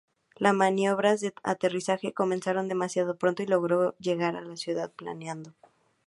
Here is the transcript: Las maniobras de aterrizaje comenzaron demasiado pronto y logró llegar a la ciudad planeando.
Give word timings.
Las 0.35 0.55
maniobras 0.55 1.21
de 1.21 1.31
aterrizaje 1.43 2.11
comenzaron 2.11 2.67
demasiado 2.67 3.17
pronto 3.19 3.43
y 3.43 3.45
logró 3.45 3.95
llegar 3.99 4.35
a 4.35 4.41
la 4.41 4.57
ciudad 4.57 4.91
planeando. 4.91 5.53